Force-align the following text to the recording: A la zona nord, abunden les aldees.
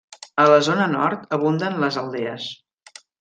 A 0.43 0.45
la 0.51 0.55
zona 0.67 0.87
nord, 0.93 1.27
abunden 1.37 1.77
les 1.83 1.99
aldees. 2.05 2.49